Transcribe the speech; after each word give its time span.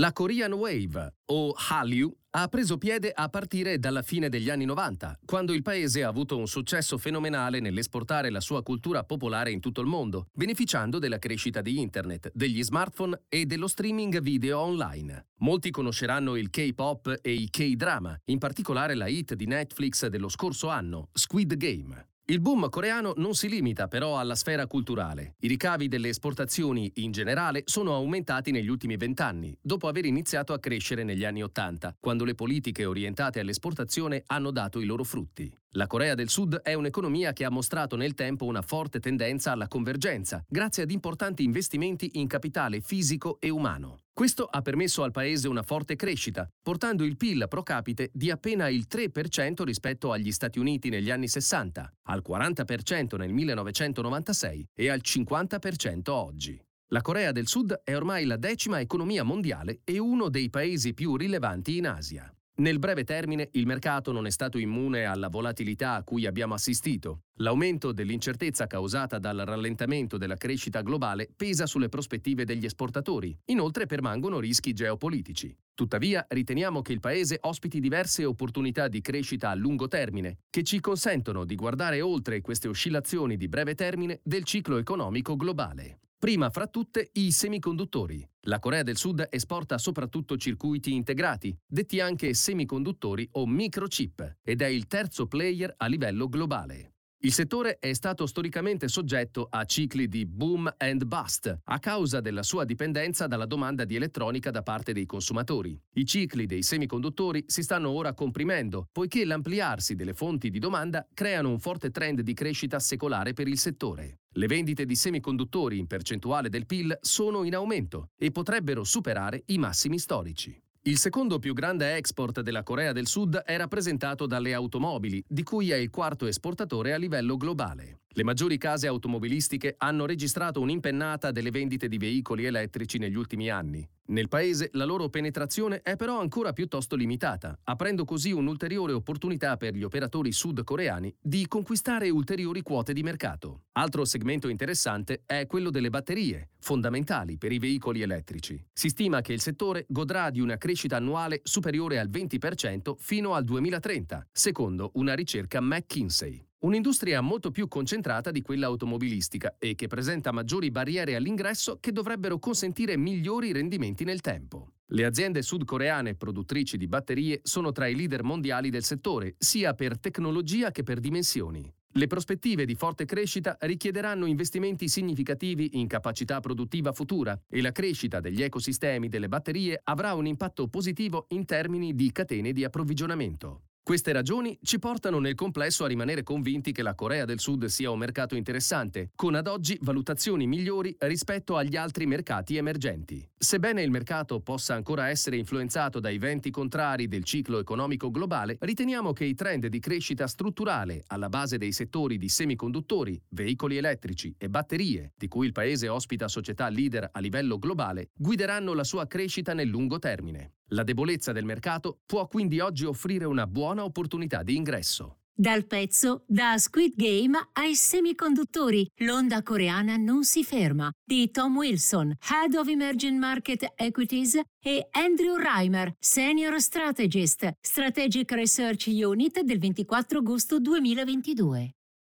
La 0.00 0.14
Korean 0.14 0.54
Wave, 0.54 1.16
o 1.26 1.54
Hallyu, 1.54 2.10
ha 2.30 2.48
preso 2.48 2.78
piede 2.78 3.12
a 3.14 3.28
partire 3.28 3.78
dalla 3.78 4.00
fine 4.00 4.30
degli 4.30 4.48
anni 4.48 4.64
90, 4.64 5.18
quando 5.26 5.52
il 5.52 5.60
paese 5.60 6.02
ha 6.02 6.08
avuto 6.08 6.38
un 6.38 6.46
successo 6.46 6.96
fenomenale 6.96 7.60
nell'esportare 7.60 8.30
la 8.30 8.40
sua 8.40 8.62
cultura 8.62 9.04
popolare 9.04 9.50
in 9.50 9.60
tutto 9.60 9.82
il 9.82 9.86
mondo, 9.86 10.28
beneficiando 10.32 10.98
della 10.98 11.18
crescita 11.18 11.60
di 11.60 11.78
Internet, 11.78 12.30
degli 12.32 12.62
smartphone 12.62 13.24
e 13.28 13.44
dello 13.44 13.68
streaming 13.68 14.22
video 14.22 14.60
online. 14.60 15.26
Molti 15.40 15.70
conosceranno 15.70 16.36
il 16.36 16.48
K-pop 16.48 17.18
e 17.20 17.32
i 17.32 17.50
K-drama, 17.50 18.18
in 18.30 18.38
particolare 18.38 18.94
la 18.94 19.06
hit 19.06 19.34
di 19.34 19.44
Netflix 19.44 20.06
dello 20.06 20.30
scorso 20.30 20.68
anno, 20.68 21.10
Squid 21.12 21.56
Game. 21.56 22.09
Il 22.30 22.40
boom 22.40 22.68
coreano 22.68 23.12
non 23.16 23.34
si 23.34 23.48
limita 23.48 23.88
però 23.88 24.16
alla 24.16 24.36
sfera 24.36 24.68
culturale. 24.68 25.34
I 25.40 25.48
ricavi 25.48 25.88
delle 25.88 26.10
esportazioni 26.10 26.88
in 26.98 27.10
generale 27.10 27.62
sono 27.64 27.92
aumentati 27.92 28.52
negli 28.52 28.68
ultimi 28.68 28.96
vent'anni, 28.96 29.58
dopo 29.60 29.88
aver 29.88 30.04
iniziato 30.04 30.52
a 30.52 30.60
crescere 30.60 31.02
negli 31.02 31.24
anni 31.24 31.42
Ottanta, 31.42 31.92
quando 31.98 32.24
le 32.24 32.36
politiche 32.36 32.84
orientate 32.84 33.40
all'esportazione 33.40 34.22
hanno 34.26 34.52
dato 34.52 34.78
i 34.78 34.84
loro 34.84 35.02
frutti. 35.02 35.52
La 35.74 35.86
Corea 35.86 36.16
del 36.16 36.28
Sud 36.28 36.56
è 36.62 36.74
un'economia 36.74 37.32
che 37.32 37.44
ha 37.44 37.48
mostrato 37.48 37.94
nel 37.94 38.14
tempo 38.14 38.44
una 38.44 38.60
forte 38.60 38.98
tendenza 38.98 39.52
alla 39.52 39.68
convergenza, 39.68 40.44
grazie 40.48 40.82
ad 40.82 40.90
importanti 40.90 41.44
investimenti 41.44 42.10
in 42.14 42.26
capitale 42.26 42.80
fisico 42.80 43.36
e 43.38 43.50
umano. 43.50 44.00
Questo 44.12 44.46
ha 44.46 44.62
permesso 44.62 45.04
al 45.04 45.12
paese 45.12 45.46
una 45.46 45.62
forte 45.62 45.94
crescita, 45.94 46.48
portando 46.60 47.04
il 47.04 47.16
PIL 47.16 47.46
pro 47.48 47.62
capite 47.62 48.10
di 48.12 48.32
appena 48.32 48.68
il 48.68 48.88
3% 48.90 49.62
rispetto 49.62 50.10
agli 50.10 50.32
Stati 50.32 50.58
Uniti 50.58 50.88
negli 50.88 51.08
anni 51.08 51.28
60, 51.28 51.92
al 52.08 52.24
40% 52.26 53.16
nel 53.16 53.32
1996 53.32 54.70
e 54.74 54.90
al 54.90 55.00
50% 55.04 56.10
oggi. 56.10 56.60
La 56.88 57.00
Corea 57.00 57.30
del 57.30 57.46
Sud 57.46 57.80
è 57.84 57.94
ormai 57.94 58.24
la 58.24 58.36
decima 58.36 58.80
economia 58.80 59.22
mondiale 59.22 59.82
e 59.84 60.00
uno 60.00 60.30
dei 60.30 60.50
paesi 60.50 60.94
più 60.94 61.14
rilevanti 61.14 61.76
in 61.76 61.86
Asia. 61.86 62.28
Nel 62.56 62.78
breve 62.78 63.04
termine 63.04 63.48
il 63.52 63.64
mercato 63.64 64.12
non 64.12 64.26
è 64.26 64.30
stato 64.30 64.58
immune 64.58 65.04
alla 65.04 65.28
volatilità 65.28 65.94
a 65.94 66.02
cui 66.02 66.26
abbiamo 66.26 66.52
assistito. 66.52 67.22
L'aumento 67.36 67.90
dell'incertezza 67.92 68.66
causata 68.66 69.18
dal 69.18 69.38
rallentamento 69.38 70.18
della 70.18 70.36
crescita 70.36 70.82
globale 70.82 71.30
pesa 71.34 71.64
sulle 71.64 71.88
prospettive 71.88 72.44
degli 72.44 72.66
esportatori. 72.66 73.34
Inoltre 73.46 73.86
permangono 73.86 74.40
rischi 74.40 74.74
geopolitici. 74.74 75.56
Tuttavia 75.74 76.26
riteniamo 76.28 76.82
che 76.82 76.92
il 76.92 77.00
Paese 77.00 77.38
ospiti 77.40 77.80
diverse 77.80 78.26
opportunità 78.26 78.88
di 78.88 79.00
crescita 79.00 79.48
a 79.48 79.54
lungo 79.54 79.88
termine, 79.88 80.40
che 80.50 80.62
ci 80.62 80.80
consentono 80.80 81.46
di 81.46 81.54
guardare 81.54 82.02
oltre 82.02 82.42
queste 82.42 82.68
oscillazioni 82.68 83.38
di 83.38 83.48
breve 83.48 83.74
termine 83.74 84.20
del 84.22 84.44
ciclo 84.44 84.76
economico 84.76 85.34
globale. 85.34 86.00
Prima 86.20 86.50
fra 86.50 86.66
tutte 86.66 87.08
i 87.14 87.32
semiconduttori. 87.32 88.22
La 88.40 88.58
Corea 88.58 88.82
del 88.82 88.98
Sud 88.98 89.26
esporta 89.30 89.78
soprattutto 89.78 90.36
circuiti 90.36 90.92
integrati, 90.92 91.58
detti 91.66 91.98
anche 91.98 92.34
semiconduttori 92.34 93.26
o 93.32 93.46
microchip, 93.46 94.36
ed 94.42 94.60
è 94.60 94.66
il 94.66 94.86
terzo 94.86 95.26
player 95.26 95.72
a 95.78 95.86
livello 95.86 96.28
globale. 96.28 96.96
Il 97.22 97.34
settore 97.34 97.78
è 97.78 97.92
stato 97.92 98.24
storicamente 98.24 98.88
soggetto 98.88 99.46
a 99.50 99.66
cicli 99.66 100.08
di 100.08 100.24
boom 100.24 100.72
and 100.78 101.04
bust 101.04 101.54
a 101.64 101.78
causa 101.78 102.22
della 102.22 102.42
sua 102.42 102.64
dipendenza 102.64 103.26
dalla 103.26 103.44
domanda 103.44 103.84
di 103.84 103.94
elettronica 103.94 104.50
da 104.50 104.62
parte 104.62 104.94
dei 104.94 105.04
consumatori. 105.04 105.78
I 105.96 106.06
cicli 106.06 106.46
dei 106.46 106.62
semiconduttori 106.62 107.44
si 107.46 107.62
stanno 107.62 107.90
ora 107.90 108.14
comprimendo, 108.14 108.88
poiché 108.90 109.26
l'ampliarsi 109.26 109.96
delle 109.96 110.14
fonti 110.14 110.48
di 110.48 110.58
domanda 110.58 111.06
creano 111.12 111.50
un 111.50 111.58
forte 111.58 111.90
trend 111.90 112.22
di 112.22 112.32
crescita 112.32 112.78
secolare 112.78 113.34
per 113.34 113.48
il 113.48 113.58
settore. 113.58 114.20
Le 114.32 114.46
vendite 114.46 114.86
di 114.86 114.94
semiconduttori 114.94 115.76
in 115.76 115.86
percentuale 115.86 116.48
del 116.48 116.64
PIL 116.64 116.96
sono 117.02 117.44
in 117.44 117.54
aumento 117.54 118.12
e 118.16 118.30
potrebbero 118.30 118.82
superare 118.82 119.42
i 119.48 119.58
massimi 119.58 119.98
storici. 119.98 120.58
Il 120.82 120.96
secondo 120.96 121.38
più 121.38 121.52
grande 121.52 121.96
export 121.96 122.40
della 122.40 122.62
Corea 122.62 122.92
del 122.92 123.06
Sud 123.06 123.36
è 123.36 123.54
rappresentato 123.58 124.24
dalle 124.24 124.54
automobili, 124.54 125.22
di 125.28 125.42
cui 125.42 125.70
è 125.70 125.76
il 125.76 125.90
quarto 125.90 126.26
esportatore 126.26 126.94
a 126.94 126.96
livello 126.96 127.36
globale. 127.36 127.99
Le 128.12 128.24
maggiori 128.24 128.58
case 128.58 128.88
automobilistiche 128.88 129.76
hanno 129.78 130.04
registrato 130.04 130.60
un'impennata 130.60 131.30
delle 131.30 131.52
vendite 131.52 131.86
di 131.86 131.96
veicoli 131.96 132.44
elettrici 132.44 132.98
negli 132.98 133.14
ultimi 133.14 133.50
anni. 133.50 133.88
Nel 134.06 134.26
paese 134.26 134.70
la 134.72 134.84
loro 134.84 135.08
penetrazione 135.08 135.80
è 135.80 135.94
però 135.94 136.18
ancora 136.18 136.52
piuttosto 136.52 136.96
limitata, 136.96 137.56
aprendo 137.62 138.04
così 138.04 138.32
un'ulteriore 138.32 138.94
opportunità 138.94 139.56
per 139.56 139.76
gli 139.76 139.84
operatori 139.84 140.32
sudcoreani 140.32 141.14
di 141.20 141.46
conquistare 141.46 142.10
ulteriori 142.10 142.62
quote 142.62 142.92
di 142.92 143.04
mercato. 143.04 143.66
Altro 143.74 144.04
segmento 144.04 144.48
interessante 144.48 145.22
è 145.24 145.46
quello 145.46 145.70
delle 145.70 145.90
batterie, 145.90 146.48
fondamentali 146.58 147.38
per 147.38 147.52
i 147.52 147.60
veicoli 147.60 148.02
elettrici. 148.02 148.60
Si 148.72 148.88
stima 148.88 149.20
che 149.20 149.32
il 149.32 149.40
settore 149.40 149.86
godrà 149.88 150.30
di 150.30 150.40
una 150.40 150.56
crescita 150.56 150.96
annuale 150.96 151.42
superiore 151.44 152.00
al 152.00 152.10
20% 152.10 152.94
fino 152.98 153.34
al 153.34 153.44
2030, 153.44 154.26
secondo 154.32 154.90
una 154.94 155.14
ricerca 155.14 155.60
McKinsey. 155.60 156.48
Un'industria 156.60 157.22
molto 157.22 157.50
più 157.50 157.68
concentrata 157.68 158.30
di 158.30 158.42
quella 158.42 158.66
automobilistica 158.66 159.56
e 159.58 159.74
che 159.74 159.86
presenta 159.86 160.30
maggiori 160.30 160.70
barriere 160.70 161.14
all'ingresso 161.14 161.78
che 161.80 161.90
dovrebbero 161.90 162.38
consentire 162.38 162.98
migliori 162.98 163.50
rendimenti 163.52 164.04
nel 164.04 164.20
tempo. 164.20 164.72
Le 164.88 165.06
aziende 165.06 165.40
sudcoreane 165.40 166.16
produttrici 166.16 166.76
di 166.76 166.86
batterie 166.86 167.40
sono 167.44 167.72
tra 167.72 167.86
i 167.86 167.96
leader 167.96 168.22
mondiali 168.24 168.68
del 168.68 168.84
settore, 168.84 169.36
sia 169.38 169.72
per 169.72 169.98
tecnologia 169.98 170.70
che 170.70 170.82
per 170.82 171.00
dimensioni. 171.00 171.72
Le 171.92 172.06
prospettive 172.06 172.66
di 172.66 172.74
forte 172.74 173.06
crescita 173.06 173.56
richiederanno 173.60 174.26
investimenti 174.26 174.86
significativi 174.86 175.80
in 175.80 175.86
capacità 175.86 176.40
produttiva 176.40 176.92
futura 176.92 177.40
e 177.48 177.62
la 177.62 177.72
crescita 177.72 178.20
degli 178.20 178.42
ecosistemi 178.42 179.08
delle 179.08 179.28
batterie 179.28 179.80
avrà 179.82 180.12
un 180.12 180.26
impatto 180.26 180.68
positivo 180.68 181.24
in 181.30 181.46
termini 181.46 181.94
di 181.94 182.12
catene 182.12 182.52
di 182.52 182.64
approvvigionamento. 182.64 183.62
Queste 183.90 184.12
ragioni 184.12 184.56
ci 184.62 184.78
portano 184.78 185.18
nel 185.18 185.34
complesso 185.34 185.82
a 185.82 185.88
rimanere 185.88 186.22
convinti 186.22 186.70
che 186.70 186.84
la 186.84 186.94
Corea 186.94 187.24
del 187.24 187.40
Sud 187.40 187.64
sia 187.64 187.90
un 187.90 187.98
mercato 187.98 188.36
interessante, 188.36 189.10
con 189.16 189.34
ad 189.34 189.48
oggi 189.48 189.76
valutazioni 189.82 190.46
migliori 190.46 190.94
rispetto 191.00 191.56
agli 191.56 191.74
altri 191.74 192.06
mercati 192.06 192.56
emergenti. 192.56 193.28
Sebbene 193.36 193.82
il 193.82 193.90
mercato 193.90 194.38
possa 194.42 194.74
ancora 194.74 195.08
essere 195.08 195.38
influenzato 195.38 195.98
dai 195.98 196.18
venti 196.18 196.52
contrari 196.52 197.08
del 197.08 197.24
ciclo 197.24 197.58
economico 197.58 198.12
globale, 198.12 198.58
riteniamo 198.60 199.12
che 199.12 199.24
i 199.24 199.34
trend 199.34 199.66
di 199.66 199.80
crescita 199.80 200.28
strutturale 200.28 201.02
alla 201.08 201.28
base 201.28 201.58
dei 201.58 201.72
settori 201.72 202.16
di 202.16 202.28
semiconduttori, 202.28 203.20
veicoli 203.30 203.76
elettrici 203.76 204.32
e 204.38 204.48
batterie, 204.48 205.14
di 205.16 205.26
cui 205.26 205.46
il 205.46 205.52
Paese 205.52 205.88
ospita 205.88 206.28
società 206.28 206.68
leader 206.68 207.08
a 207.10 207.18
livello 207.18 207.58
globale, 207.58 208.10
guideranno 208.14 208.72
la 208.72 208.84
sua 208.84 209.08
crescita 209.08 209.52
nel 209.52 209.66
lungo 209.66 209.98
termine. 209.98 210.52
La 210.72 210.84
debolezza 210.84 211.32
del 211.32 211.44
mercato 211.44 211.98
può 212.06 212.26
quindi 212.26 212.60
oggi 212.60 212.84
offrire 212.84 213.24
una 213.24 213.46
buona 213.46 213.84
opportunità 213.84 214.42
di 214.42 214.54
ingresso. 214.56 215.16
Dal 215.40 215.66
pezzo 215.66 216.24
Da 216.26 216.58
Squid 216.58 216.94
Game 216.96 217.36
ai 217.54 217.74
semiconduttori, 217.74 218.86
l'onda 218.98 219.42
coreana 219.42 219.96
non 219.96 220.22
si 220.22 220.44
ferma 220.44 220.90
di 221.02 221.30
Tom 221.30 221.56
Wilson, 221.56 222.14
Head 222.30 222.54
of 222.54 222.68
Emerging 222.68 223.18
Market 223.18 223.72
Equities 223.74 224.38
e 224.62 224.88
Andrew 224.90 225.36
Reimer, 225.36 225.94
Senior 225.98 226.60
Strategist, 226.60 227.52
Strategic 227.58 228.30
Research 228.32 228.88
Unit 228.88 229.40
del 229.40 229.58
24 229.58 230.18
agosto 230.18 230.60
2022. 230.60 231.74